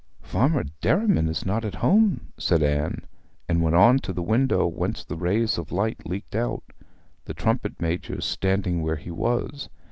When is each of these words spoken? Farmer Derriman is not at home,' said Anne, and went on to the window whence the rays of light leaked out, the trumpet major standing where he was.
Farmer 0.23 0.63
Derriman 0.81 1.29
is 1.29 1.45
not 1.45 1.63
at 1.63 1.75
home,' 1.75 2.31
said 2.35 2.63
Anne, 2.63 3.05
and 3.47 3.61
went 3.61 3.75
on 3.75 3.99
to 3.99 4.11
the 4.11 4.23
window 4.23 4.65
whence 4.65 5.03
the 5.05 5.15
rays 5.15 5.59
of 5.59 5.71
light 5.71 6.07
leaked 6.07 6.33
out, 6.33 6.63
the 7.25 7.35
trumpet 7.35 7.79
major 7.79 8.19
standing 8.19 8.81
where 8.81 8.95
he 8.95 9.11
was. 9.11 9.69